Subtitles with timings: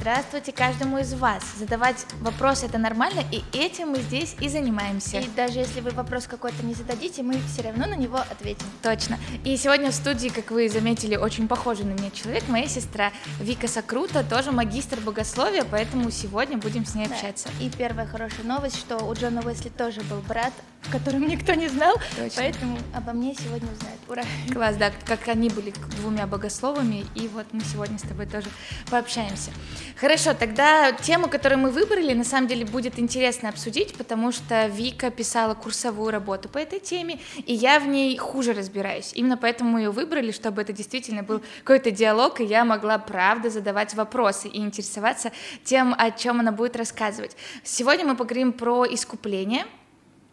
[0.00, 1.42] Здравствуйте каждому из вас.
[1.58, 5.18] Задавать вопросы это нормально, и этим мы здесь и занимаемся.
[5.18, 8.64] И даже если вы вопрос какой-то не зададите, мы все равно на него ответим.
[8.82, 9.18] Точно.
[9.44, 13.68] И сегодня в студии, как вы заметили, очень похожий на меня человек, моя сестра Вика
[13.68, 17.14] Сакрута, тоже магистр богословия, поэтому сегодня будем с ней Да.
[17.14, 17.50] общаться.
[17.60, 20.54] И первая хорошая новость, что у Джона Уэсли тоже был брат,
[20.88, 22.30] о котором никто не знал, Точно.
[22.36, 24.00] поэтому обо мне сегодня узнают.
[24.08, 24.22] Ура!
[24.52, 28.48] Класс, да, как они были двумя богословами, и вот мы сегодня с тобой тоже
[28.90, 29.50] пообщаемся.
[30.00, 35.10] Хорошо, тогда тему, которую мы выбрали, на самом деле будет интересно обсудить, потому что Вика
[35.10, 39.12] писала курсовую работу по этой теме, и я в ней хуже разбираюсь.
[39.14, 43.50] Именно поэтому мы ее выбрали, чтобы это действительно был какой-то диалог, и я могла правда
[43.50, 45.30] задавать вопросы и интересоваться
[45.62, 47.36] тем, о чем она будет рассказывать.
[47.62, 49.66] Сегодня мы поговорим про искупление,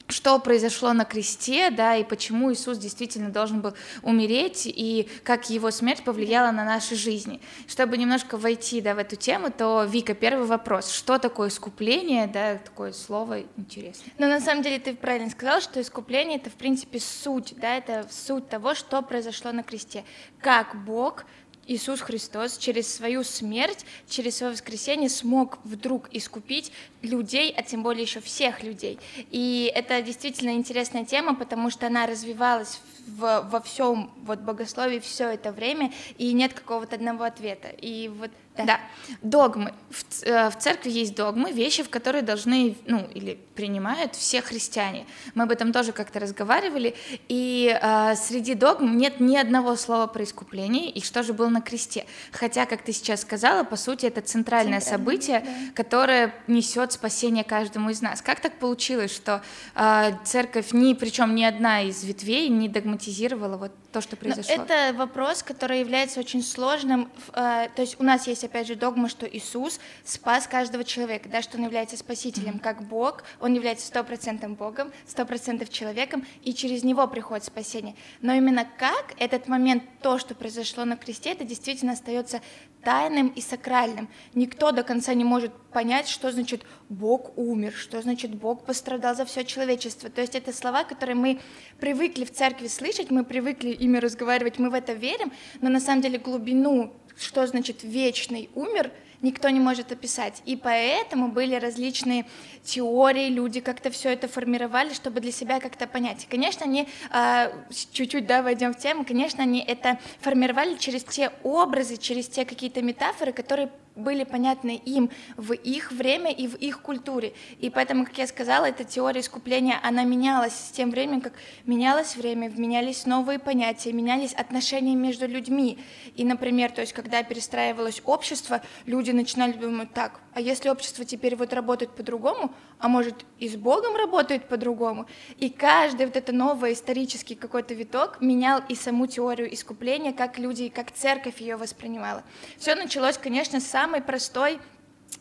[0.08, 5.72] что произошло на кресте, да, и почему Иисус действительно должен был умереть, и как его
[5.72, 7.42] смерть повлияла на наши жизни.
[7.68, 10.92] Чтобы немножко войти, да, в эту тему, то, Вика, первый вопрос.
[10.92, 14.12] Что такое искупление, да, такое слово интересное.
[14.18, 18.08] Но на самом деле ты правильно сказал, что искупление это в принципе суть, да, это
[18.10, 20.04] суть того, что произошло на кресте.
[20.40, 21.26] Как Бог
[21.68, 28.04] Иисус Христос через свою смерть, через свое воскресение смог вдруг искупить людей, а тем более
[28.04, 28.98] еще всех людей.
[29.32, 35.30] И это действительно интересная тема, потому что она развивалась в- во всем вот богословии все
[35.30, 37.68] это время, и нет какого-то одного ответа.
[37.68, 38.66] И вот да.
[38.66, 38.80] Да,
[39.22, 39.74] догмы.
[39.90, 45.06] В, э, в церкви есть догмы, вещи, в которые должны, ну, или принимают все христиане.
[45.36, 46.96] Мы об этом тоже как-то разговаривали,
[47.28, 51.62] и э, среди догм нет ни одного слова про искупление, и что же было на
[51.62, 52.06] кресте.
[52.32, 55.52] Хотя, как ты сейчас сказала, по сути, это центральное Центральное, событие, да.
[55.76, 58.22] которое несет спасение каждому из нас.
[58.22, 59.42] Как так получилось, что
[59.76, 64.54] э, церковь, ни, причем ни одна из ветвей не догматизировала вот то, что Но произошло?
[64.54, 67.10] это вопрос, который является очень сложным.
[67.34, 71.42] Э, То есть у нас есть, опять же, догма, что Иисус спас каждого человека, да,
[71.42, 77.08] что Он является спасителем, как Бог, Он является стопроцентным Богом, стопроцентным человеком, и через Него
[77.08, 77.96] приходит спасение.
[78.22, 82.42] Но именно как этот момент, то, что произошло на кресте, это действительно остается
[82.84, 84.08] тайным и сакральным.
[84.34, 89.26] Никто до конца не может понять, что значит Бог умер, что значит Бог пострадал за
[89.26, 90.10] все человечество.
[90.10, 91.42] То есть это слова, которые мы
[91.80, 96.02] привыкли в церкви слышать, мы привыкли ими разговаривать, мы в это верим, но на самом
[96.02, 98.92] деле глубину, что значит вечный умер,
[99.22, 100.42] никто не может описать.
[100.46, 102.26] И поэтому были различные
[102.64, 106.24] теории, люди как-то все это формировали, чтобы для себя как-то понять.
[106.24, 107.52] И, конечно, они а,
[107.92, 112.82] чуть-чуть, да, войдем в тему, конечно, они это формировали через те образы, через те какие-то
[112.82, 117.34] метафоры, которые были понятны им в их время и в их культуре.
[117.60, 121.34] И поэтому, как я сказала, эта теория искупления, она менялась с тем временем, как
[121.66, 125.80] менялось время, менялись новые понятия, менялись отношения между людьми.
[126.16, 131.36] И, например, то есть, когда перестраивалось общество, люди начинали думать, так, а если общество теперь
[131.36, 135.08] вот работает по-другому, а может и с Богом работает по-другому?
[135.38, 140.70] И каждый вот это новый исторический какой-то виток менял и саму теорию искупления, как люди,
[140.70, 142.22] как церковь ее воспринимала.
[142.60, 144.60] Все началось, конечно, с самой простой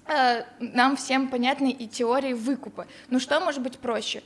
[0.06, 2.86] э, нам всем понятной и теории выкупа.
[3.08, 4.22] Ну что может быть проще?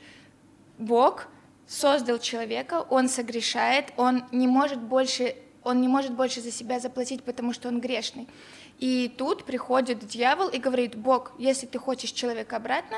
[0.77, 1.27] Бог
[1.67, 7.23] создал человека, он согрешает, он не может больше, он не может больше за себя заплатить,
[7.23, 8.27] потому что он грешный.
[8.81, 12.97] И тут приходит дьявол и говорит, Бог, если ты хочешь человека обратно,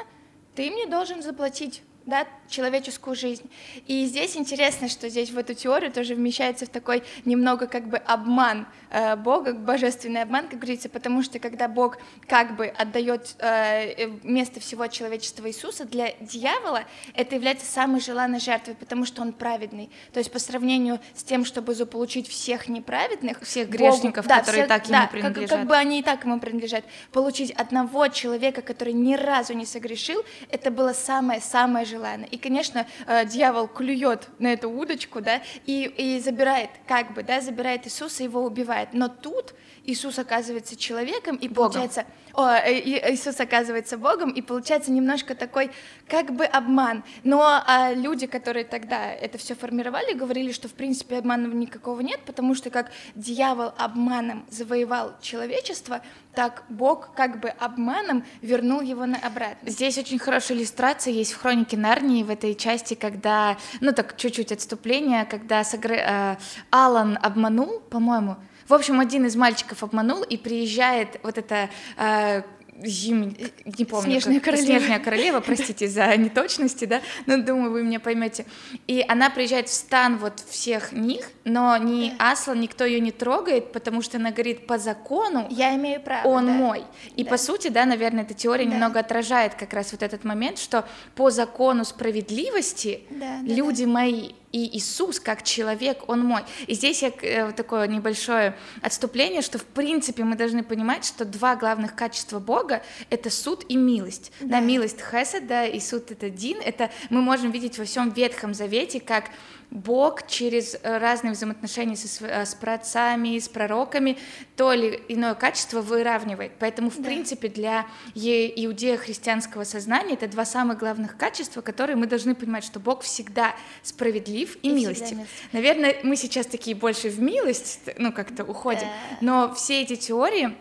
[0.55, 3.49] ты мне должен заплатить да, человеческую жизнь.
[3.87, 7.97] И здесь интересно, что здесь в эту теорию тоже вмещается в такой немного как бы
[7.97, 11.97] обман э, Бога, божественный обман, как говорится, потому что когда Бог
[12.27, 16.83] как бы отдает э, место всего человечества Иисуса, для дьявола
[17.13, 19.89] это является самой желанной жертвой, потому что он праведный.
[20.11, 24.83] То есть по сравнению с тем, чтобы заполучить всех неправедных, Всех Богу- грешников, которые так
[24.83, 25.59] ему да, как- принадлежат.
[25.59, 26.83] Как, бы они и так ему принадлежат.
[27.11, 32.27] Получить одного человека, который ни разу не согрешил, это было самое-самое желанное.
[32.27, 37.41] И, конечно, э, дьявол клюет на эту удочку, да, и, и забирает, как бы, да,
[37.41, 38.89] забирает Иисуса, его убивает.
[38.93, 39.53] Но тут
[39.85, 41.71] Иисус оказывается человеком, и Богом.
[41.73, 45.71] получается, о, э, и- Иисус оказывается Богом, и получается немножко такой,
[46.07, 47.03] как бы обман.
[47.23, 52.21] Но а, люди, которые тогда это все формировали, говорили, что в принципе обмана никакого нет,
[52.25, 56.01] потому что как дьявол обманом завоевал человечество,
[56.33, 59.69] так Бог как бы обманом вернул его на обратно.
[59.69, 64.51] Здесь очень хорошая иллюстрация есть в хронике Нарнии в этой части, когда, ну так чуть-чуть
[64.53, 66.37] отступление, когда Сагры- э,
[66.71, 72.43] Алан обманул, по-моему, в общем, один из мальчиков обманул и приезжает вот это э,
[72.81, 73.35] Зим...
[73.65, 74.11] не помню.
[74.11, 74.45] Снежная как...
[74.45, 74.65] королева.
[74.65, 78.45] Снежная королева, простите за неточности, да, но думаю, вы меня поймете.
[78.87, 83.71] И она приезжает в стан вот всех них, но ни Аслан, никто ее не трогает,
[83.71, 85.47] потому что она говорит по закону.
[85.49, 86.27] Я имею право.
[86.27, 86.51] Он да.
[86.51, 86.83] мой.
[87.15, 87.29] И Да.
[87.31, 88.71] по сути, да, наверное, эта теория Да.
[88.71, 94.31] немного отражает как раз вот этот момент, что по закону справедливости Да, да, люди мои.
[94.53, 96.43] И Иисус, как человек, Он мой.
[96.67, 101.55] И здесь я э, такое небольшое отступление, что в принципе мы должны понимать, что два
[101.55, 104.31] главных качества Бога— это суд и милость.
[104.39, 104.59] Да, Да.
[104.59, 106.59] милость Хесед, да, и суд— это Дин.
[106.63, 109.25] Это мы можем видеть во всем Ветхом Завете, как
[109.73, 114.19] Бог через э, разные взаимоотношения со, э, с праотцами, с пророками
[114.55, 116.51] то или иное качество выравнивает.
[116.59, 117.03] Поэтому, в Да.
[117.05, 122.79] принципе, для е- иудео-христианского сознания это два самых главных качества, которые мы должны понимать, что
[122.79, 125.17] Бог всегда справедлив и, И милостив.
[125.53, 129.17] Наверное, мы сейчас такие больше в милость, ну, как-то уходим, Да.
[129.21, 130.55] но все эти теории,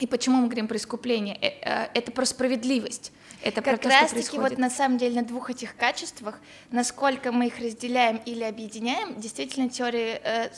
[0.00, 3.10] и почему мы говорим про искупление, э, это про справедливость.
[3.42, 4.50] Это Как то, раз что таки происходит.
[4.50, 6.40] вот на самом деле на двух этих качествах,
[6.70, 10.50] насколько мы их разделяем или объединяем, действительно теории э,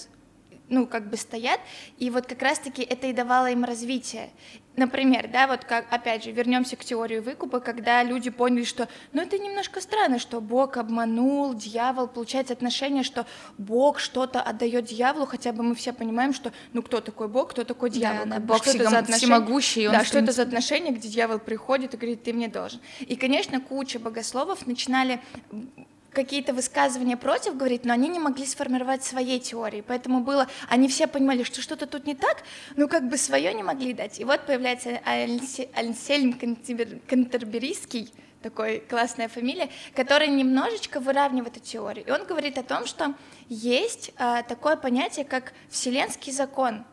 [0.69, 1.61] ну, как бы стоят,
[1.99, 4.31] и вот как раз-таки это и давало им развитие.
[4.75, 9.21] Например, да, вот как, опять же, вернемся к теории выкупа, когда люди поняли, что, ну,
[9.21, 13.27] это немножко странно, что Бог обманул, дьявол, получается отношение, что
[13.59, 17.65] Бог что-то отдает дьяволу, хотя бы мы все понимаем, что, ну, кто такой Бог, кто
[17.65, 19.37] такой Да, дьявол, да, бы, Бог что это всего- за отношение?
[19.37, 22.81] всемогущий, да, что это за отношение, где дьявол приходит и говорит, ты мне должен.
[23.01, 25.21] И, конечно, куча богословов начинали
[26.13, 31.07] какие-то высказывания против говорить, но они не могли сформировать своей теории, поэтому было, они все
[31.07, 32.43] понимали, что что-то тут не так,
[32.77, 34.21] но как бы свое не могли дать.
[34.21, 38.13] И вот появляется Альсе- Ансельм Кантибер- Кантерберийский,
[38.43, 42.05] такой классная фамилия, который немножечко выравнивает эту теорию.
[42.07, 43.15] И он говорит о том, что
[43.49, 46.85] есть а, такое понятие, как вселенский закон,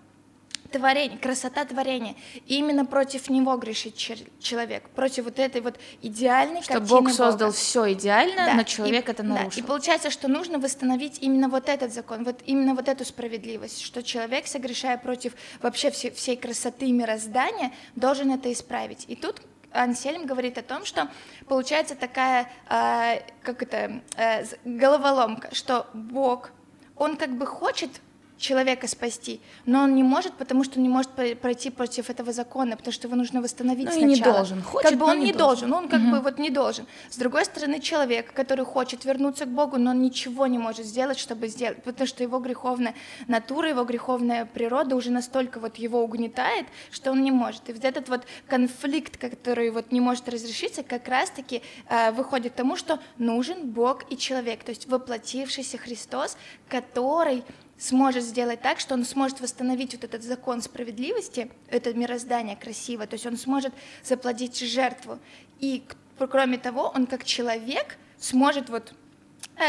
[0.72, 2.16] творение, красота творения.
[2.46, 7.50] И именно против него грешит человек, против вот этой вот идеальной Что картины Бог создал
[7.50, 7.58] Бога.
[7.58, 9.64] все идеально, Да, но и- человек это да, нарушил.
[9.64, 14.04] и получается, что нужно восстановить именно вот этот закон, вот именно вот эту справедливость, что
[14.04, 19.06] человек, согрешая против вообще все- всей красоты мироздания, должен это исправить.
[19.08, 21.10] И тут Ансельм говорит о том, что
[21.48, 26.52] получается такая, а, как это, э, головоломка, что Бог,
[26.96, 27.92] он как бы хочет
[28.40, 32.78] человека спасти, но он не может, потому что он не может пройти против этого закона,
[32.78, 34.16] потому что его нужно восстановить Ну и сначала.
[34.16, 34.62] не должен.
[34.64, 35.70] Хочет, как бы он не должен.
[35.70, 36.86] должен, он как бы вот не должен.
[37.10, 41.20] С другой стороны, человек, который хочет вернуться к Богу, но он ничего не может сделать,
[41.20, 42.96] чтобы сделать, потому что его греховная
[43.28, 47.70] натура, его греховная природа уже настолько вот его угнетает, что он не может.
[47.70, 52.56] И вот этот вот конфликт, который вот не может разрешиться, как раз-таки э, выходит к
[52.56, 56.38] тому, что нужен Бог и человек, то есть воплотившийся Христос,
[56.70, 57.44] который
[57.80, 63.16] сможет сделать так, что он сможет восстановить вот этот закон справедливости, это мироздание красиво, то
[63.16, 63.74] есть он сможет
[64.04, 65.18] заплатить жертву.
[65.60, 65.84] И
[66.18, 68.94] кроме того, он как человек сможет вот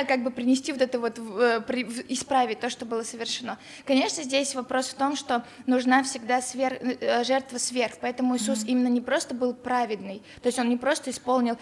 [0.06, 1.62] как бы принести вот это вот, э,
[2.08, 3.58] исправить то, что было совершено.
[3.84, 8.88] Конечно, здесь вопрос в том, что нужна всегда свер- э, жертва сверх, поэтому Иисус именно
[8.88, 11.58] не просто был праведный, то есть он не просто исполнил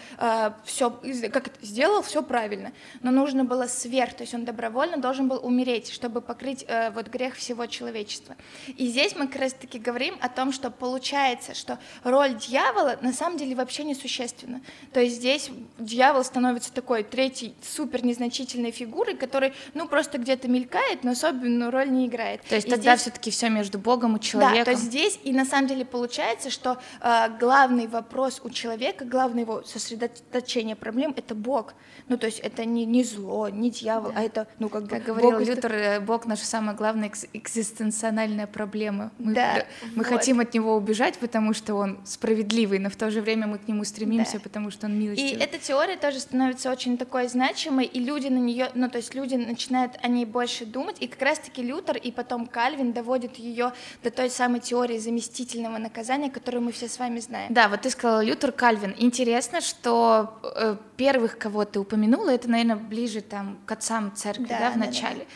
[0.65, 0.91] все,
[1.31, 2.71] как это, сделал все правильно,
[3.01, 7.07] но нужно было сверх, то есть он добровольно должен был умереть, чтобы покрыть э, вот
[7.07, 8.35] грех всего человечества.
[8.67, 13.37] И здесь мы как раз-таки говорим о том, что получается, что роль дьявола на самом
[13.37, 14.61] деле вообще несущественна.
[14.93, 21.03] То есть здесь дьявол становится такой третьей супер незначительной фигурой, который, ну, просто где-то мелькает,
[21.03, 22.41] но особенную роль не играет.
[22.43, 24.65] То есть И тогда здесь- все-таки все между Богом и да, человеком.
[24.65, 29.43] то есть здесь и на самом деле получается, что э, главный вопрос у человека, главное
[29.43, 31.73] его сосредоточение проблем— это Бог.
[32.09, 34.89] Ну, то есть это не, не зло, не дьявол, а это, ну, как бы...
[34.89, 39.11] Как говорил Бог Лютер, э, Бог наша самая главная экзистенциональная проблема.
[39.19, 40.07] Мы, Да, мы вот.
[40.07, 43.67] хотим от него убежать, потому что он справедливый, но в то же время мы к
[43.67, 44.39] нему стремимся, Да.
[44.39, 45.41] потому что он И милостивый.
[45.43, 49.35] эта теория тоже становится очень такой значимой, и люди на нее, ну то есть люди
[49.35, 53.71] начинают о ней больше думать, и как раз-таки Лютер и потом Кальвин доводят ее
[54.03, 57.53] до той самой теории заместительного наказания, которую мы все с вами знаем.
[57.53, 58.95] Да, вот ты сказала Лютер Кальвин.
[58.97, 64.59] Интересно, что э, первых, кого ты упомянула, это, наверное, ближе там к отцам церкви, Да,
[64.59, 64.85] да, в да, да.
[64.87, 65.27] начале.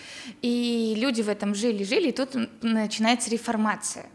[0.42, 2.30] И люди в этом жили, жили, и тут
[2.62, 4.08] начинается реформация.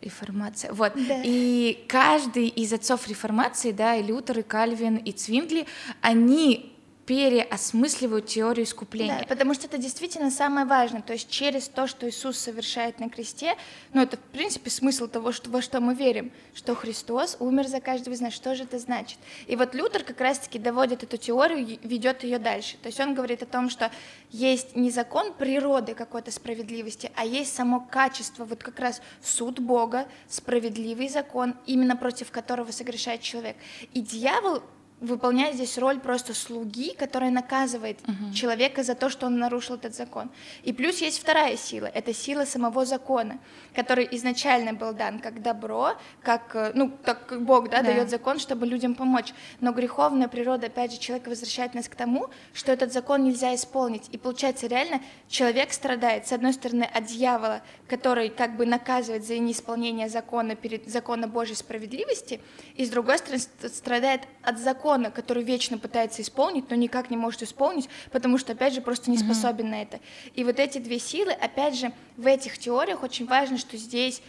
[0.00, 0.72] Реформация.
[0.72, 0.92] Вот.
[0.94, 1.22] Да.
[1.24, 5.66] И каждый из отцов реформации, да, и Лютер, и Кальвин, и Цвингли,
[6.00, 6.71] они
[7.06, 9.20] переосмысливают теорию искупления.
[9.20, 11.02] Да, потому что это действительно самое важное.
[11.02, 13.56] То есть через то, что Иисус совершает на кресте,
[13.92, 17.80] ну это в принципе смысл того, что, во что мы верим, что Христос умер за
[17.80, 18.32] каждого из нас.
[18.32, 19.18] Что же это значит?
[19.46, 22.76] И вот Лютер как раз-таки доводит эту теорию, ведет ее дальше.
[22.82, 23.90] То есть он говорит о том, что
[24.30, 30.06] есть не закон природы какой-то справедливости, а есть само качество, вот как раз суд Бога,
[30.28, 33.56] справедливый закон, именно против которого согрешает человек.
[33.92, 34.62] И дьявол
[35.02, 38.32] выполняет здесь роль просто слуги, которая наказывает угу.
[38.32, 40.30] человека за то, что он нарушил этот закон.
[40.62, 43.38] И плюс есть вторая сила, это сила самого закона,
[43.74, 47.88] который изначально был дан как добро, как, э, ну, так как Бог да, да.
[47.88, 49.34] дает закон, чтобы людям помочь.
[49.60, 54.08] Но греховная природа, опять же, человека возвращает нас к тому, что этот закон нельзя исполнить.
[54.12, 59.38] И получается, реально, человек страдает, с одной стороны, от дьявола, который как бы наказывает за
[59.38, 62.40] неисполнение закона перед закона Божьей справедливости,
[62.76, 67.16] и с другой стороны, страдает от закона закона, который вечно пытается исполнить, но никак не
[67.16, 69.70] может исполнить, потому что, опять же, просто не способен mm-hmm.
[69.70, 70.00] на это.
[70.34, 74.22] И вот эти две силы, опять же, в этих теориях очень важно, что здесь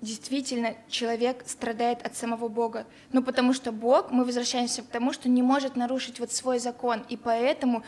[0.00, 2.86] действительно человек страдает от самого Бога.
[3.12, 7.04] Ну, потому что Бог, мы возвращаемся к тому, что не может нарушить вот свой закон,
[7.08, 7.82] и поэтому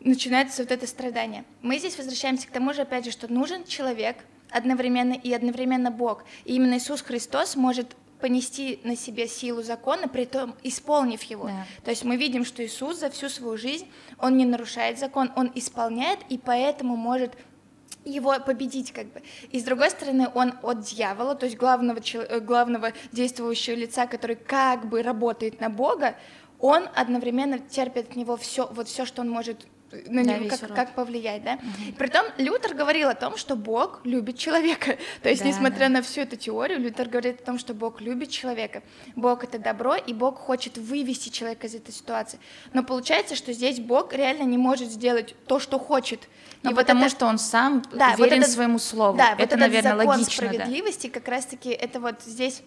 [0.00, 1.44] начинается вот это страдание.
[1.62, 4.16] Мы здесь возвращаемся к тому же, опять же, что нужен человек
[4.50, 6.24] одновременно и одновременно Бог.
[6.44, 11.46] И именно Иисус Христос может понести на себе силу закона, при том исполнив его.
[11.48, 11.66] Да.
[11.84, 13.86] То есть мы видим, что Иисус за всю свою жизнь,
[14.18, 17.32] он не нарушает закон, он исполняет, и поэтому может
[18.04, 19.22] его победить как бы.
[19.50, 24.36] И с другой стороны, он от дьявола, то есть главного, э, главного действующего лица, который
[24.36, 26.14] как бы работает на Бога,
[26.60, 29.66] он одновременно терпит от него все, вот все, что он может
[30.06, 31.54] на да, него как, как повлиять, да.
[31.54, 31.96] Угу.
[31.98, 34.96] Притом Лютер говорил о том, что Бог любит человека.
[35.22, 35.88] То есть, да, несмотря да.
[35.88, 38.82] на всю эту теорию, Лютер говорит о том, что Бог любит человека.
[39.16, 42.38] Бог это добро, и Бог хочет вывести человека из этой ситуации.
[42.72, 46.28] Но получается, что здесь Бог реально не может сделать то, что хочет.
[46.62, 47.16] Ну, и потому вот это...
[47.16, 49.18] что он сам да, верен вот этот, своему слову.
[49.18, 50.32] Да, это, вот наверное, закон логично.
[50.32, 51.12] справедливости да.
[51.12, 52.62] как раз-таки это вот здесь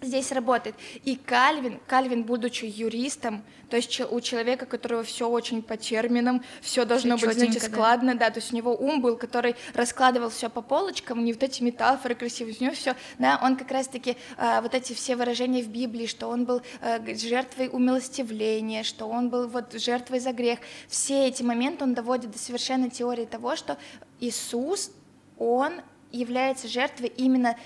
[0.00, 0.74] здесь работает.
[1.04, 6.84] И Кальвин, Кальвин, будучи юристом, то есть у человека, которого все очень по терминам, все
[6.84, 8.26] должно все быть, знаете, складно, да.
[8.26, 11.62] да, то есть у него ум был, который раскладывал все по полочкам, не вот эти
[11.62, 15.68] метафоры красивые, у него все, да, он как раз-таки э, вот эти все выражения в
[15.68, 21.28] Библии, что он был э, жертвой умилостивления, что он был вот жертвой за грех, все
[21.28, 23.76] эти моменты он доводит до совершенно теории того, что
[24.20, 24.90] Иисус,
[25.38, 27.56] он является жертвой именно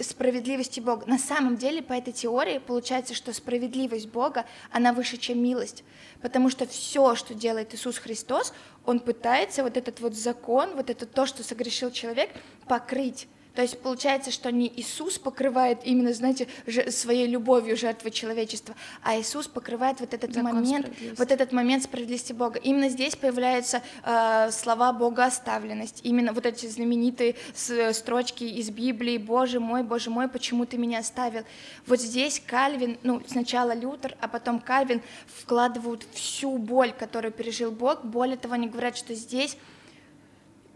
[0.00, 1.06] справедливости Бога.
[1.06, 5.84] На самом деле, по этой теории, получается, что справедливость Бога, она выше, чем милость.
[6.20, 8.52] Потому что все, что делает Иисус Христос,
[8.86, 12.30] Он пытается вот этот вот закон, вот это то, что согрешил человек,
[12.66, 13.28] покрыть.
[13.54, 16.48] То есть получается, что не Иисус покрывает именно, знаете,
[16.90, 22.32] своей любовью жертвы человечества, а Иисус покрывает вот этот Закон момент, вот этот момент справедливости
[22.32, 22.58] Бога.
[22.58, 27.36] Именно здесь появляются э, слова Бога оставленность, именно вот эти знаменитые
[27.92, 31.44] строчки из Библии «Боже мой, Боже мой, почему ты меня оставил?».
[31.86, 38.04] Вот здесь Кальвин, ну сначала Лютер, а потом Кальвин вкладывают всю боль, которую пережил Бог.
[38.04, 39.56] Более того, они говорят, что здесь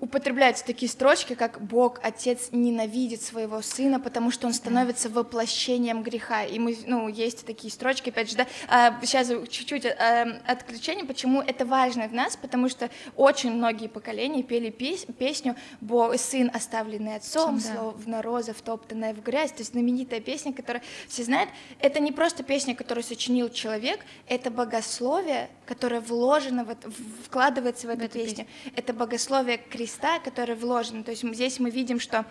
[0.01, 6.45] употребляются такие строчки, как «Бог, Отец ненавидит своего Сына, потому что Он становится воплощением греха».
[6.45, 8.47] И мы, ну, есть такие строчки, опять же, да.
[8.69, 14.43] А, сейчас чуть-чуть а, отключение, почему это важно в нас, потому что очень многие поколения
[14.43, 17.75] пели пес песню «Бог, Сын, оставленный Отцом, да.
[17.75, 21.51] словно роза, втоптанная в грязь», то есть знаменитая песня, которую все знают.
[21.81, 26.77] Это не просто песня, которую сочинил человек, это богословие, которое вложено, в,
[27.25, 28.47] вкладывается в эту в песню.
[28.47, 28.47] песню.
[28.77, 31.03] Это богословие крестьян Христа, которая вложена.
[31.03, 32.27] То есть здесь мы видим, что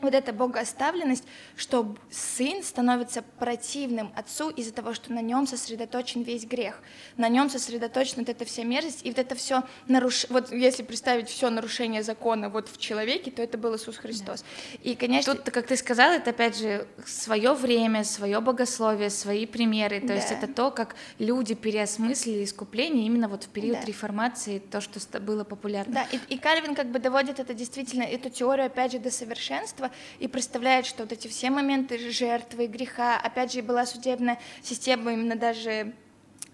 [0.00, 1.24] вот эта богооставленность,
[1.56, 6.82] что сын становится противным отцу из-за того, что на нем сосредоточен весь грех,
[7.16, 10.26] на нем сосредоточена вот эта вся мерзость, и вот это все наруш...
[10.28, 14.42] вот если представить все нарушение закона вот в человеке, то это был Иисус Христос.
[14.42, 14.90] Да.
[14.90, 15.34] И, конечно...
[15.34, 20.14] Тут, как ты сказала, это опять же свое время, свое богословие, свои примеры, то да.
[20.14, 23.86] есть это то, как люди переосмыслили искупление именно вот в период да.
[23.86, 25.94] реформации, то, что было популярно.
[25.94, 29.85] Да, и, и Кальвин как бы доводит это действительно, эту теорию опять же до совершенства,
[29.86, 35.12] общества и представляет, что вот эти все моменты жертвы, греха, опять же, была судебная система
[35.12, 35.92] именно даже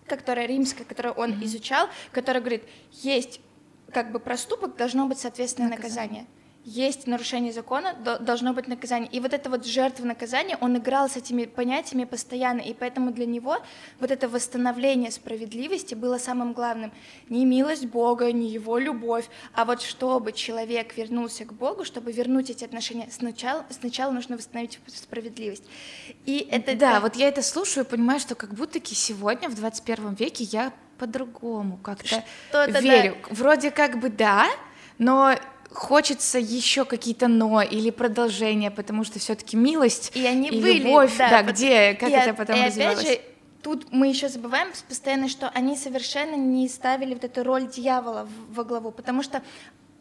[0.06, 1.44] которая римская, которую он mm-hmm.
[1.44, 3.40] изучал, которая говорит, есть
[3.92, 6.22] как бы проступок, должно быть соответственное наказание.
[6.22, 9.10] наказание есть нарушение закона, должно быть наказание.
[9.10, 13.26] И вот это вот жертва наказания, он играл с этими понятиями постоянно, и поэтому для
[13.26, 13.58] него
[13.98, 16.92] вот это восстановление справедливости было самым главным.
[17.28, 22.50] Не милость Бога, не его любовь, а вот чтобы человек вернулся к Богу, чтобы вернуть
[22.50, 25.64] эти отношения, сначала, сначала нужно восстановить справедливость.
[26.26, 26.76] И это...
[26.76, 30.72] Да, вот я это слушаю и понимаю, что как будто сегодня, в 21 веке, я
[30.98, 32.22] по-другому как-то
[32.80, 33.16] верю.
[33.28, 33.34] Да.
[33.34, 34.46] Вроде как бы да,
[34.98, 35.34] но
[35.72, 41.16] хочется еще какие-то но или продолжения, потому что все-таки милость и, они и были, любовь,
[41.16, 42.98] да, да, где, как и, это потом и развивалось.
[42.98, 43.20] Опять же,
[43.62, 48.64] тут мы еще забываем постоянно, что они совершенно не ставили вот эту роль дьявола во
[48.64, 49.42] главу, потому что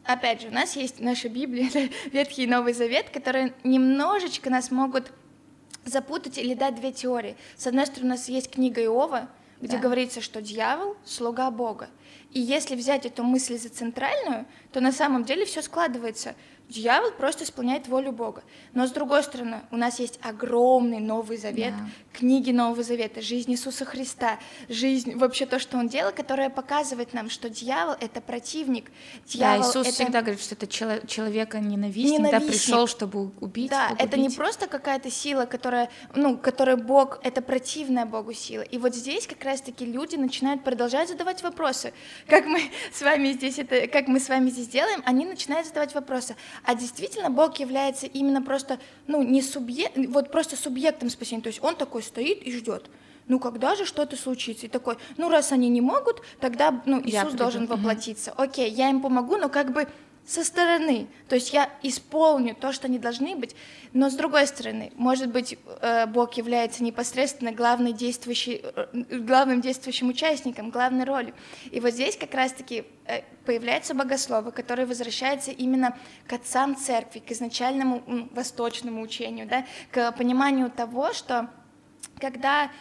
[0.06, 1.70] опять же, у нас есть наша Библия,
[2.12, 5.12] Ветхий и Новый Завет, которые немножечко нас могут
[5.86, 7.36] запутать или дать две теории.
[7.56, 9.30] С одной стороны, у нас есть книга Иова,
[9.62, 9.84] где да.
[9.84, 11.90] говорится, что дьявол— слуга Бога.
[12.32, 16.36] И если взять эту мысль за центральную, то на самом деле все складывается.
[16.72, 18.44] Дьявол просто исполняет волю Бога.
[18.74, 21.90] Но с другой стороны, у нас есть огромный Новый Завет, да.
[22.18, 27.30] книги Нового Завета, жизнь Иисуса Христа, жизнь, вообще то, что Он делал, которая показывает нам,
[27.30, 28.90] что дьявол— это противник.
[29.26, 29.96] Дьявол да, Иисус это...
[29.96, 32.40] всегда говорит, что это чело- человека ненавистник, ненавистник.
[32.42, 34.08] Да, пришел, чтобы убить, Да, погубить.
[34.08, 38.62] это не просто какая-то сила, которая, ну, которая Бог, это противная Богу сила.
[38.62, 41.92] И вот здесь как раз-таки люди начинают продолжать задавать вопросы.
[42.28, 45.94] Как мы с вами здесь это, как мы с вами здесь делаем, они начинают задавать
[45.94, 46.38] вопросы.
[46.64, 51.42] А действительно Бог является именно просто, ну, не субъект, вот просто субъектом спасения.
[51.42, 52.90] То есть он такой стоит и ждет.
[53.28, 54.66] Ну, когда же что-то случится?
[54.66, 58.32] И такой, ну, раз они не могут, тогда, ну, Иисус должен воплотиться.
[58.32, 59.88] Окей, я им помогу, но как бы
[60.26, 61.08] со стороны.
[61.28, 63.56] То есть я исполню то, что они должны быть,
[63.94, 68.88] но с другой стороны, может быть, э, Бог является непосредственно главной действующей, э,
[69.20, 71.34] главным действующим участником, главной ролью.
[71.72, 75.98] И вот здесь как раз-таки э, появляются богословы, которые возвращаются именно
[76.28, 81.50] к отцам церкви, к изначальному восточному учению, да, к пониманию того, что
[82.20, 82.72] когда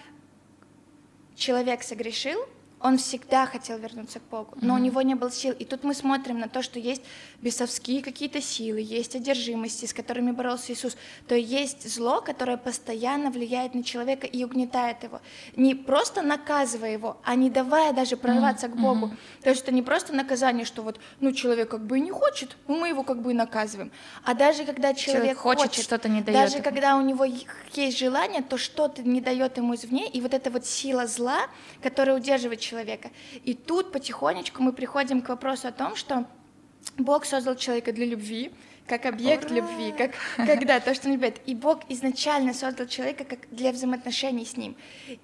[1.34, 2.46] человек согрешил,
[2.80, 4.80] он всегда хотел вернуться к Богу, но mm-hmm.
[4.80, 5.52] у него не было сил.
[5.52, 7.02] И тут мы смотрим на то, что есть
[7.42, 10.96] бесовские какие-то силы, есть одержимости, с которыми боролся Иисус.
[11.28, 15.20] То есть зло, которое постоянно влияет на человека и угнетает его.
[15.56, 18.72] Не просто наказывая его, а не давая даже прорваться mm-hmm.
[18.72, 19.06] к Богу.
[19.06, 19.42] Mm-hmm.
[19.42, 22.56] То есть это не просто наказание, что вот, ну, человек как бы и не хочет,
[22.66, 23.92] ну, мы его как бы и наказываем.
[24.24, 26.38] А даже когда человек, человек хочет, хочет что-то не дает.
[26.38, 26.64] Даже ему.
[26.64, 27.26] когда у него
[27.74, 31.40] есть желание, то что-то не дает ему извне, и вот эта вот сила зла,
[31.82, 32.69] которая удерживает человека.
[33.44, 36.26] И тут потихонечку мы приходим к вопросу о том, что
[36.96, 38.52] Бог создал человека для любви,
[38.90, 39.56] как объект Ура!
[39.56, 41.40] любви, как когда то, что он любит.
[41.46, 44.76] И Бог изначально создал человека как для взаимоотношений с ним.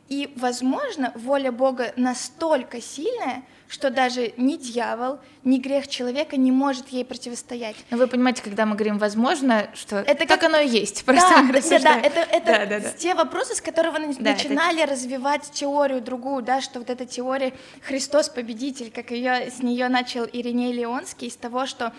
[0.09, 6.89] И, возможно, воля Бога настолько сильная, что даже ни дьявол, ни грех человека не может
[6.89, 7.75] ей противостоять.
[7.91, 10.45] Но вы понимаете, когда мы говорим «возможно», что это так как...
[10.45, 11.05] оно и есть.
[11.05, 12.91] Просто да, да, да, это, это да, да, да.
[12.93, 14.93] те вопросы, с которого да, начинали это...
[14.93, 20.25] развивать теорию другую, да, что вот эта теория «Христос победитель», как ее, с нее начал
[20.25, 21.93] Ириней Леонский, из того, что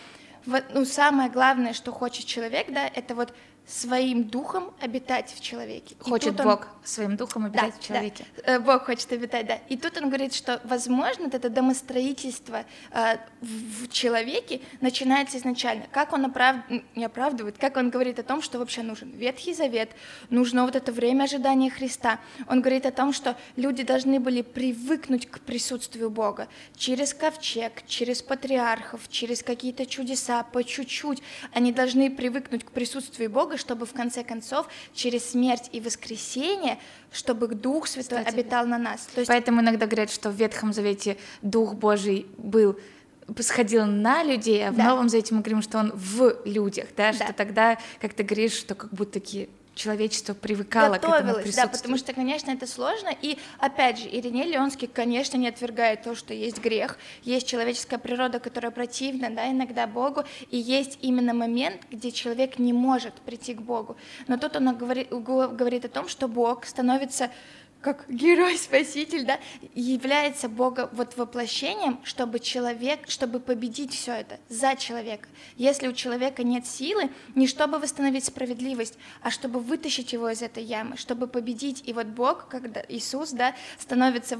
[0.73, 3.33] ну, самое главное, что хочет человек, да, это вот
[3.67, 5.95] своим духом обитать в человеке.
[5.99, 6.67] Хочет Бог он...
[6.85, 8.25] своим духом обитать да, в человеке.
[8.37, 8.53] Да.
[8.53, 9.59] Э, Бог хочет обитать, да.
[9.67, 15.85] И тут он говорит, что, возможно, это домостроительство э, в человеке начинается изначально.
[15.91, 16.55] Как он оправ...
[16.95, 19.89] не оправдывает, как он говорит о том, что вообще нужен Ветхий Завет,
[20.29, 22.19] нужно вот это время ожидания Христа.
[22.47, 28.21] Он говорит о том, что люди должны были привыкнуть к присутствию Бога через ковчег, через
[28.21, 31.21] патриархов, через какие-то чудеса, по чуть-чуть.
[31.53, 36.77] Они должны привыкнуть к присутствию Бога, чтобы в конце концов через смерть и воскресение,
[37.11, 39.07] чтобы Дух Святой Кстати, обитал на нас.
[39.13, 39.27] То есть...
[39.27, 42.77] Поэтому иногда говорят, что в Ветхом Завете Дух Божий был
[43.39, 44.85] сходил на людей, а в да.
[44.85, 47.25] Новом Завете мы говорим, что он в людях, да, да.
[47.25, 51.65] что тогда, как ты говоришь, что как будто такие человечество привыкало Готовилось, к этому присутствию.
[51.65, 56.15] да, потому что, конечно, это сложно, и, опять же, Ириней Леонский, конечно, не отвергает то,
[56.15, 61.81] что есть грех, есть человеческая природа, которая противна, да, иногда Богу, и есть именно момент,
[61.91, 63.95] где человек не может прийти к Богу,
[64.27, 67.29] но тут он говорит, говорит о том, что Бог становится
[67.81, 69.39] как герой-спаситель, да,
[69.73, 75.27] является Бога вот воплощением, чтобы человек, чтобы победить все это за человека.
[75.55, 80.63] Если у человека нет силы, не чтобы восстановить справедливость, а чтобы вытащить его из этой
[80.63, 81.83] ямы, чтобы победить.
[81.85, 84.37] И вот Бог, когда Иисус, да, становится,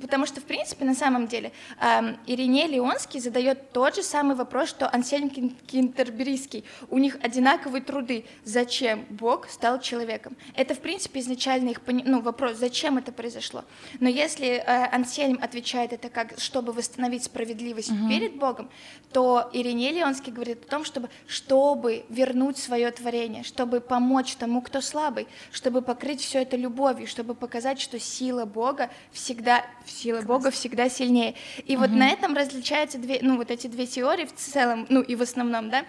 [0.00, 4.68] потому что в принципе на самом деле эм, Ириней Леонский задает тот же самый вопрос,
[4.68, 6.64] что Ансельм Кентерберийский.
[6.90, 8.24] У них одинаковые труды.
[8.44, 10.36] Зачем Бог стал человеком?
[10.54, 13.64] Это в принципе изначально их ну, вопрос зачем это произошло.
[13.98, 18.08] Но если э, Ансельм отвечает это как, чтобы восстановить справедливость угу.
[18.08, 18.68] перед Богом,
[19.10, 24.82] то Ириней Леонский говорит о том, чтобы, чтобы вернуть свое творение, чтобы помочь тому, кто
[24.82, 30.90] слабый, чтобы покрыть все это любовью, чтобы показать, что сила Бога всегда, сила Бога всегда
[30.90, 31.34] сильнее.
[31.64, 31.84] И угу.
[31.84, 35.22] вот на этом различаются две, ну вот эти две теории в целом, ну и в
[35.22, 35.84] основном, да,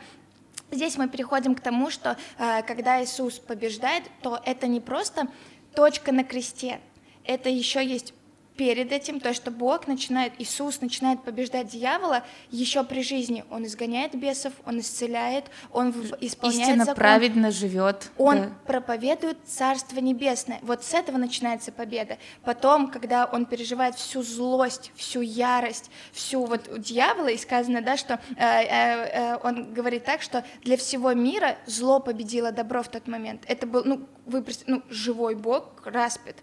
[0.72, 5.28] Здесь мы переходим к тому, что э, когда Иисус побеждает, то это не просто
[5.76, 6.80] точка на кресте.
[7.24, 8.14] Это еще есть
[8.60, 13.46] перед этим, то, что Бог начинает, Иисус начинает побеждать дьявола еще при жизни.
[13.50, 16.96] Он изгоняет бесов, он исцеляет, он исполняет Истинно закон.
[16.96, 18.12] праведно живет.
[18.18, 18.52] Он да.
[18.66, 20.60] проповедует Царство Небесное.
[20.62, 22.18] Вот с этого начинается победа.
[22.44, 27.96] Потом, когда он переживает всю злость, всю ярость, всю вот у дьявола, и сказано, да,
[27.96, 32.90] что э, э, э, он говорит так, что для всего мира зло победило добро в
[32.90, 33.42] тот момент.
[33.48, 36.36] Это был, ну, вы, ну, живой Бог распят.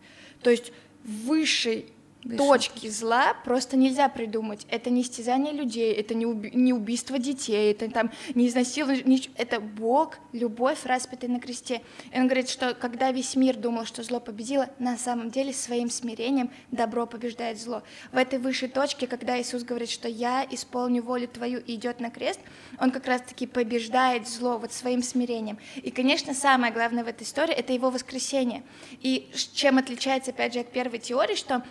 [0.42, 0.72] То есть
[1.04, 1.92] высший
[2.36, 4.66] точки зла просто нельзя придумать.
[4.70, 9.22] Это не истязание людей, это не, уби не убийство детей, это там не изнасилование, не...
[9.36, 11.82] это Бог, любовь, распятый на кресте.
[12.12, 15.90] И он говорит, что когда весь мир думал, что зло победило, на самом деле своим
[15.90, 17.82] смирением добро побеждает зло.
[18.12, 22.10] В этой высшей точке, когда Иисус говорит, что я исполню волю твою и идет на
[22.10, 22.40] крест,
[22.80, 25.58] он как раз-таки побеждает зло вот своим смирением.
[25.76, 28.62] И, конечно, самое главное в этой истории— это его воскресение.
[29.00, 31.62] И чем отличается, опять же, от первой теории, что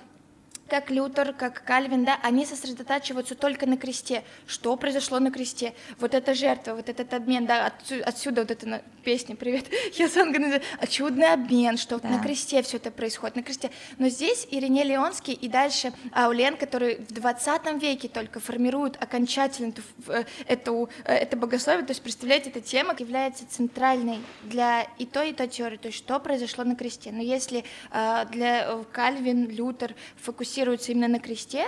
[0.67, 4.23] как Лютер, как Кальвин, да, они сосредотачиваются только на кресте.
[4.47, 5.73] Что произошло на кресте?
[5.99, 10.09] Вот эта жертва, вот этот обмен, да, отсюда, отсюда вот эта песня, привет, я
[10.79, 12.09] а чудный обмен, что да.
[12.09, 13.69] на кресте все это происходит, на кресте.
[13.99, 19.81] Но здесь Ирине Леонский и дальше Аулен, который в 20 веке только формируют окончательно эту,
[20.07, 25.29] э, эту, э, это богословие, то есть, представляете, эта тема является центральной для и той,
[25.29, 27.11] и той теории, то есть, что произошло на кресте.
[27.11, 31.65] Но если э, для Кальвин, Лютер фокусируются фокусируется именно на кресте,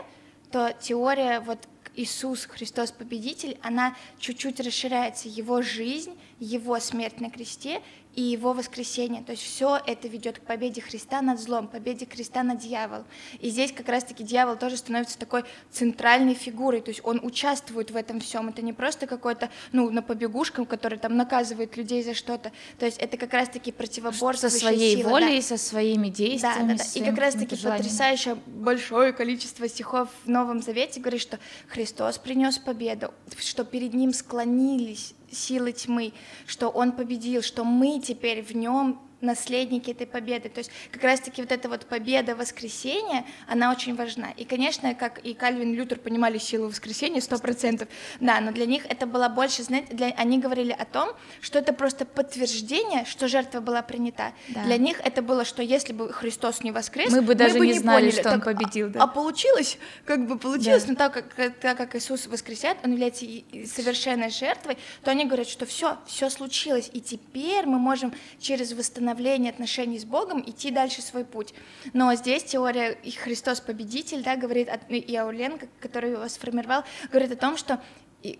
[0.50, 1.60] то теория вот
[1.96, 7.82] Иисус Христос Победитель, она чуть-чуть расширяется, его жизнь, его смерть на кресте
[8.18, 9.22] и его воскресение.
[9.22, 13.06] То есть все это ведет к победе Христа над злом, победе Христа над дьяволом.
[13.40, 17.96] И здесь как раз-таки дьявол тоже становится такой центральной фигурой, то есть он участвует в
[17.96, 18.50] этом всем.
[18.50, 22.52] Это не просто какой-то, ну, на побегушкам, который там наказывает людей за что-то.
[22.80, 25.42] То есть это как раз-таки противоборство со своей силы, волей, да.
[25.44, 26.74] со своими действиями.
[26.74, 27.00] Да, да, да.
[27.00, 33.14] И как раз-таки потрясающее большое количество стихов в Новом Завете говорит, что Христос принес победу,
[33.38, 36.14] что перед ним склонились силы тьмы,
[36.46, 40.50] что он победил, что мы теперь в нем наследники этой победы.
[40.50, 44.32] То есть как раз-таки вот эта вот победа воскресения, она очень важна.
[44.38, 47.88] И, конечно, как и Кальвин и Лютер понимали силу воскресения, сто процентов,
[48.20, 51.10] да, но для них это было больше, знаете, для, они говорили о том,
[51.42, 54.34] что это просто подтверждение, что жертва была принята.
[54.50, 54.64] Да.
[54.64, 57.68] Для них это было, что если бы Христос не воскрес, мы бы даже мы бы
[57.68, 58.90] не, не знали, поняли, что так, он победил.
[58.90, 59.02] Да.
[59.02, 60.90] А, а получилось, как бы получилось, да.
[60.92, 63.26] но так как, так как Иисус воскресает, он является
[63.66, 69.07] совершенной жертвой, то они говорят, что все, все случилось, и теперь мы можем через восстановление
[69.08, 71.54] становления отношений с Богом идти дальше свой путь.
[71.94, 77.38] Но здесь теория и Христос победитель, да, говорит, и Аулен, который его сформировал, говорит о
[77.38, 77.82] том, что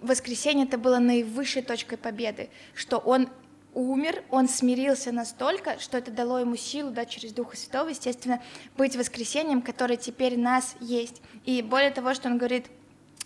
[0.02, 3.30] воскресенье это было наивысшей точкой победы, что он
[3.74, 8.42] умер, он смирился настолько, что это дало ему силу, да, через Духа Святого, естественно,
[8.76, 11.22] быть воскресением, которое теперь нас есть.
[11.46, 12.66] И более того, что он говорит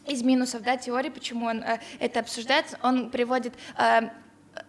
[0.05, 4.09] из минусов, да, теории, почему он э, это обсуждает, он приводит э,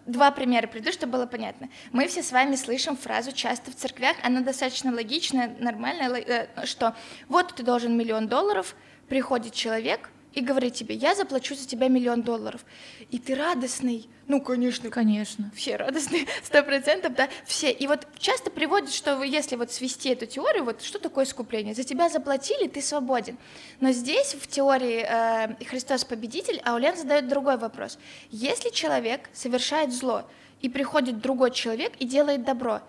[0.06, 1.68] Два примера приду, чтобы было понятно.
[1.92, 6.96] Мы все с вами слышим фразу часто в церквях, она достаточно логичная, нормальная, э, что
[7.28, 8.74] вот ты должен миллион долларов,
[9.08, 12.64] приходит человек, и говорит тебе, я заплачу за тебя миллион долларов.
[13.10, 14.08] И ты радостный.
[14.28, 14.90] Ну, конечно.
[14.90, 15.50] Конечно.
[15.54, 17.70] Все радостные, сто процентов, да, все.
[17.70, 21.74] И вот часто приводят, что если вот свести эту теорию, вот что такое искупление?
[21.74, 23.36] За тебя заплатили, ты свободен.
[23.80, 27.98] Но здесь в теории э, Христос победитель, Аулен задает другой вопрос.
[28.30, 30.24] Если человек совершает зло,
[30.62, 32.80] и приходит другой человек и делает добро,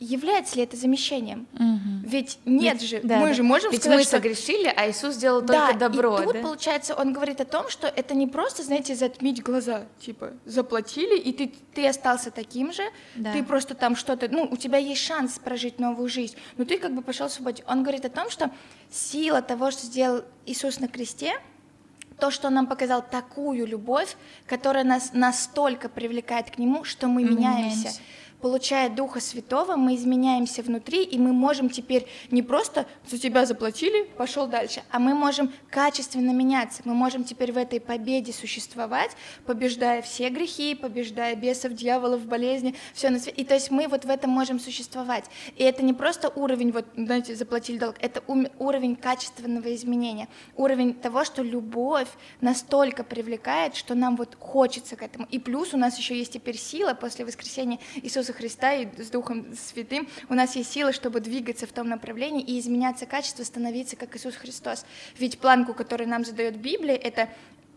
[0.00, 1.46] является ли это замещением?
[1.52, 2.08] Угу.
[2.08, 3.34] Ведь нет Ведь, же, да, мы да.
[3.34, 4.12] же можем Ведь сказать, мы что...
[4.12, 6.18] согрешили, а Иисус сделал да, только добро.
[6.18, 6.40] и тут, да?
[6.40, 11.32] получается, он говорит о том, что это не просто, знаете, затмить глаза, типа, заплатили, и
[11.32, 12.82] ты, ты остался таким же,
[13.14, 13.32] да.
[13.32, 16.94] ты просто там что-то, ну, у тебя есть шанс прожить новую жизнь, но ты как
[16.94, 17.62] бы пошел в свободе.
[17.66, 18.50] Он говорит о том, что
[18.90, 21.34] сила того, что сделал Иисус на кресте,
[22.18, 27.22] то, что он нам показал такую любовь, которая нас настолько привлекает к Нему, что мы,
[27.22, 27.76] мы меняемся.
[27.76, 28.00] меняемся
[28.40, 34.04] получая Духа Святого, мы изменяемся внутри, и мы можем теперь не просто за тебя заплатили,
[34.16, 36.82] пошел дальше, а мы можем качественно меняться.
[36.84, 39.12] Мы можем теперь в этой победе существовать,
[39.46, 43.40] побеждая все грехи, побеждая бесов, дьяволов, болезни, все на свете.
[43.40, 45.24] И то есть мы вот в этом можем существовать.
[45.56, 48.22] И это не просто уровень, вот, знаете, заплатили долг, это
[48.58, 52.08] уровень качественного изменения, уровень того, что любовь
[52.40, 55.26] настолько привлекает, что нам вот хочется к этому.
[55.30, 59.10] И плюс у нас еще есть теперь сила после воскресения Иисуса Иисуса Христа и с
[59.10, 63.96] Духом Святым у нас есть сила, чтобы двигаться в том направлении и изменяться качество, становиться
[63.96, 64.84] как Иисус Христос.
[65.18, 67.28] Ведь планку, которую нам задает Библия, это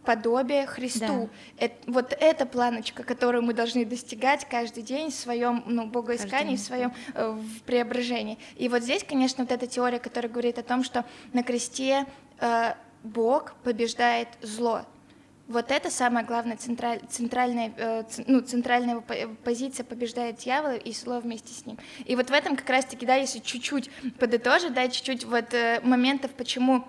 [0.05, 1.29] подобие Христу.
[1.59, 1.65] Да.
[1.65, 6.59] Это, вот эта планочка, которую мы должны достигать каждый день в своем ну, богоискании, в
[6.59, 8.37] своем э, в преображении.
[8.57, 12.05] И вот здесь, конечно, вот эта теория, которая говорит о том, что на кресте
[12.39, 14.85] э, Бог побеждает зло.
[15.47, 19.01] Вот это самая главная централь, центральная, э, ну, центральная
[19.43, 21.77] позиция побеждает дьявола и зло вместе с ним.
[22.05, 26.31] И вот в этом как раз-таки, да, если чуть-чуть подытожить, да, чуть-чуть вот э, моментов,
[26.31, 26.85] почему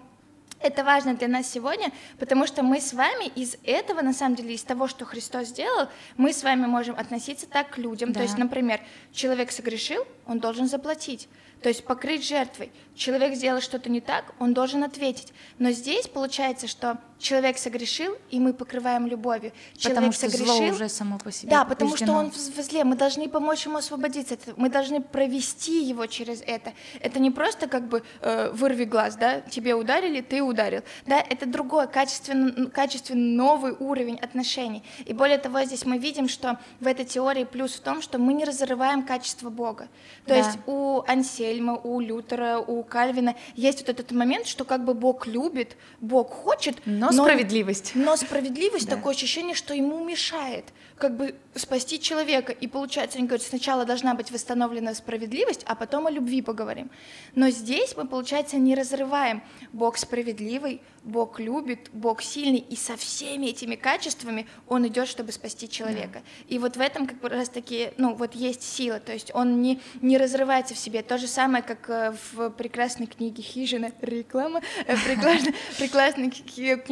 [0.61, 4.55] это важно для нас сегодня, потому что мы с вами из этого, на самом деле,
[4.55, 8.12] из того, что Христос сделал, мы с вами можем относиться так к людям.
[8.12, 8.21] Да.
[8.21, 8.81] То есть, например,
[9.12, 11.29] человек согрешил, он должен заплатить.
[11.61, 12.71] То есть покрыть жертвой.
[12.95, 15.33] Человек сделал что-то не так, он должен ответить.
[15.59, 19.53] Но здесь получается, что человек согрешил, и мы покрываем любовью.
[19.77, 21.50] Человек потому что согрешил, зло уже само по себе.
[21.50, 22.85] Да, потому что он в зле.
[22.85, 24.37] Мы должны помочь ему освободиться.
[24.57, 26.72] Мы должны провести его через это.
[27.00, 30.83] Это не просто как бы э, вырви глаз, да, тебе ударили, ты ударил.
[31.07, 34.83] Да, это другой, качественно, качественно новый уровень отношений.
[35.05, 38.33] И более того, здесь мы видим, что в этой теории плюс в том, что мы
[38.35, 39.88] не разрываем качество Бога.
[40.27, 40.37] То да.
[40.37, 45.27] есть у Ансельма, у Лютера, у Кальвина есть вот этот момент, что как бы Бог
[45.27, 47.93] любит, Бог хочет, но, но справедливость.
[47.95, 48.97] Но справедливость да.
[48.97, 52.53] такое ощущение, что ему мешает как бы спасти человека.
[52.53, 56.90] И получается, они говорят, сначала должна быть восстановлена справедливость, а потом о любви поговорим.
[57.35, 59.43] Но здесь мы, получается, не разрываем.
[59.73, 65.69] Бог справедливый, Бог любит, Бог сильный, и со всеми этими качествами Он идет, чтобы спасти
[65.69, 66.21] человека.
[66.21, 66.55] Да.
[66.55, 69.81] И вот в этом как раз таки, ну, вот есть сила, то есть Он не,
[70.01, 71.03] не разрывается в себе.
[71.03, 76.31] То же самое, как э, в прекрасной книге Хижина, реклама, э, прекрасной, прекрасной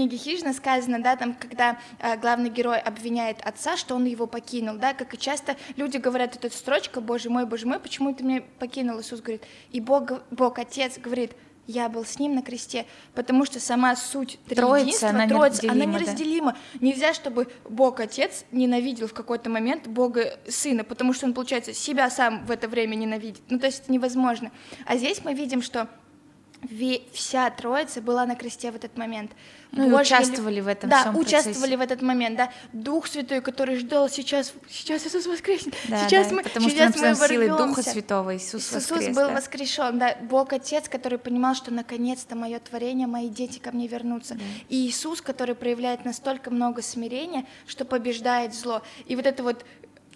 [0.03, 4.77] книге Хижина сказано, да, там, когда э, главный герой обвиняет отца, что он его покинул,
[4.77, 8.43] да, как и часто люди говорят, эта строчка, Боже мой, Боже мой, почему ты меня
[8.59, 11.33] покинул, Иисус говорит, и Бог, Бог Отец говорит,
[11.69, 16.53] я был с ним на кресте, потому что сама суть Троица, она, Троица, она неразделима.
[16.53, 16.87] Да?
[16.87, 22.11] Нельзя, чтобы Бог Отец ненавидел в какой-то момент Бога Сына, потому что он, получается, себя
[22.11, 23.43] сам в это время ненавидит.
[23.49, 24.51] Ну, то есть это невозможно.
[24.87, 25.89] А здесь мы видим, что
[27.13, 29.33] вся Троица была на кресте в этот момент.
[29.73, 31.77] Ну, и участвовали в этом да, всем участвовали процессе.
[31.77, 32.53] в этот момент, да.
[32.75, 37.09] Дух Святой, который ждал сейчас, сейчас Иисус воскреснет, да, сейчас да, мы, потому сейчас что
[37.09, 39.35] мы силой Духа Святого Иисус, Иисус воскрес, был да.
[39.35, 40.17] воскрешен, да.
[40.29, 44.35] Бог Отец, который понимал, что наконец-то мое творение, мои дети ко мне вернутся.
[44.35, 44.43] Да.
[44.69, 48.83] И Иисус, который проявляет настолько много смирения, что побеждает зло.
[49.07, 49.65] И вот это вот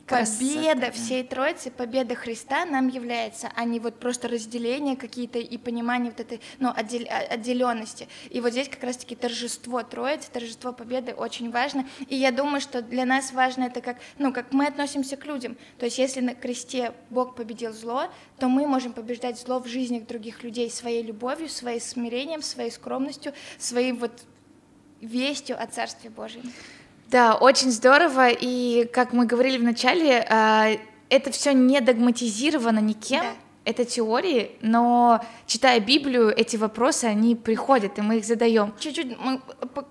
[0.07, 6.11] победа всей Троицы, победа Христа нам является, а не вот просто разделение какие-то и понимание
[6.11, 8.09] вот этой ну, отдел, отделенности.
[8.31, 11.87] И вот здесь как раз-таки торжество Троицы, торжество победы очень важно.
[12.09, 15.57] И я думаю, что для нас важно это как, ну, как мы относимся к людям.
[15.79, 20.07] То есть если на кресте Бог победил зло, то мы можем побеждать зло в жизнях
[20.07, 24.13] других людей своей любовью, своим смирением, своей скромностью, своим вот
[25.01, 26.53] вестью о Царстве Божьем.
[27.11, 28.29] Да, очень здорово.
[28.31, 30.71] И как мы говорили в начале, а,
[31.09, 33.23] это все не догматизировано никем.
[33.23, 33.33] Да
[33.67, 38.73] это теории, но читая Библию, эти вопросы, они приходят, и мы их задаем.
[38.79, 39.41] Чуть-чуть, мы,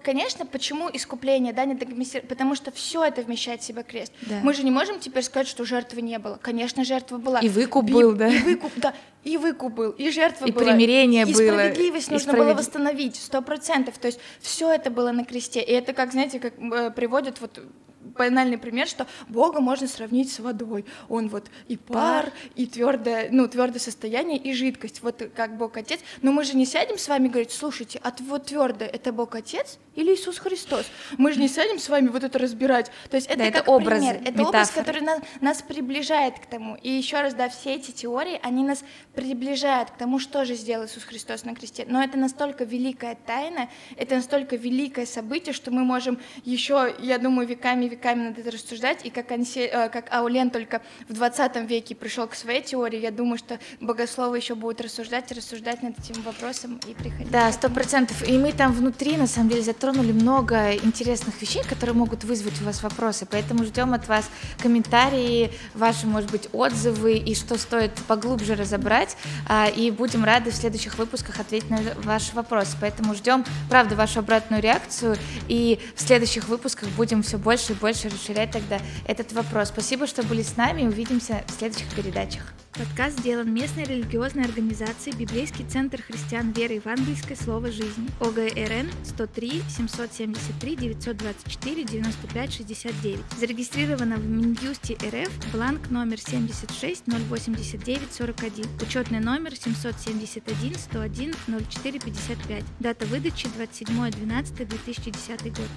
[0.01, 4.13] конечно, почему искупление, да, не потому что все это вмещает в себя крест.
[4.21, 4.39] Да.
[4.43, 6.39] Мы же не можем теперь сказать, что жертвы не было.
[6.41, 7.41] Конечно, жертва была.
[7.41, 8.29] И выкуп Би- был, да?
[8.29, 8.93] И выкуп, да,
[9.25, 10.63] и выкуп был, и жертва и была.
[10.63, 11.41] И примирение и было.
[11.41, 12.47] И справедливость нужно справед...
[12.47, 13.97] было восстановить, сто процентов.
[13.97, 15.61] То есть все это было на кресте.
[15.61, 17.59] И это, как, знаете, как э, приводят вот
[18.05, 20.85] банальный пример, что Бога можно сравнить с водой.
[21.09, 25.01] Он вот и пар, и твердое, ну, твердое состояние, и жидкость.
[25.01, 25.99] Вот как Бог Отец.
[26.21, 29.35] Но мы же не сядем с вами и говорить, слушайте, а вот твердое это Бог
[29.35, 30.85] Отец или Иисус Христос?
[31.17, 32.91] Мы же не сядем с вами вот это разбирать.
[33.09, 34.15] То есть это да, как это образы, пример.
[34.15, 34.47] Это метафоры.
[34.49, 36.75] образ, который нас, нас приближает к тому.
[36.75, 40.85] И еще раз, да, все эти теории, они нас приближают к тому, что же сделал
[40.85, 41.85] Иисус Христос на кресте.
[41.87, 47.47] Но это настолько великая тайна, это настолько великое событие, что мы можем еще, я думаю,
[47.47, 51.95] веками веками над это рассуждать, и как, Ансе, э, как Аулен только в 20 веке
[51.95, 56.21] пришел к своей теории, я думаю, что богословы еще будут рассуждать и рассуждать над этим
[56.23, 57.31] вопросом и приходить.
[57.31, 58.27] Да, сто процентов.
[58.27, 62.65] И мы там внутри, на самом деле, затронули много интересных вещей, которые могут вызвать у
[62.65, 64.29] вас вопросы, поэтому ждем от вас
[64.61, 70.55] комментарии, ваши, может быть, отзывы и что стоит поглубже разобрать, а, и будем рады в
[70.55, 72.75] следующих выпусках ответить на ваши вопросы.
[72.81, 77.84] Поэтому ждем, правда, вашу обратную реакцию, и в следующих выпусках будем все больше и больше
[77.85, 79.69] дальше расширять тогда этот вопрос.
[79.69, 80.83] Спасибо, что были с нами.
[80.83, 82.53] Увидимся в следующих передачах.
[82.73, 90.75] Подкаст сделан местной религиозной организацией Библейский центр христиан веры евангельской Слово жизни ОГРН 103 773
[90.75, 93.19] 924 95 69.
[93.39, 98.65] Зарегистрировано в Минюсте РФ бланк номер 76 089 41.
[98.81, 102.63] Учетный номер 771 101 04 55.
[102.81, 105.69] Дата выдачи 27 12 2010 год.